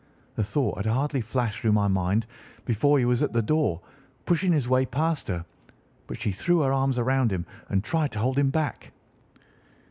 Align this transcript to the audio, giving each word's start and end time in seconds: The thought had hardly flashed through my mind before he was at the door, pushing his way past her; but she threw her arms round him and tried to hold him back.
The 0.33 0.43
thought 0.43 0.77
had 0.77 0.87
hardly 0.91 1.21
flashed 1.21 1.59
through 1.59 1.73
my 1.73 1.87
mind 1.87 2.25
before 2.65 2.97
he 2.97 3.05
was 3.05 3.21
at 3.21 3.33
the 3.33 3.41
door, 3.43 3.81
pushing 4.25 4.51
his 4.51 4.67
way 4.67 4.83
past 4.83 5.27
her; 5.27 5.45
but 6.07 6.19
she 6.19 6.31
threw 6.31 6.61
her 6.61 6.73
arms 6.73 6.99
round 6.99 7.31
him 7.31 7.45
and 7.69 7.83
tried 7.83 8.11
to 8.13 8.19
hold 8.19 8.39
him 8.39 8.49
back. 8.49 8.93